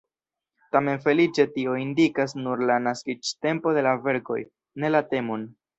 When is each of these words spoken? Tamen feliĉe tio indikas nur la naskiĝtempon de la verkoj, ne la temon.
Tamen 0.75 1.03
feliĉe 1.03 1.45
tio 1.59 1.75
indikas 1.83 2.33
nur 2.41 2.65
la 2.71 2.81
naskiĝtempon 2.89 3.79
de 3.81 3.87
la 3.91 3.97
verkoj, 4.09 4.45
ne 4.85 4.97
la 4.99 5.09
temon. 5.15 5.51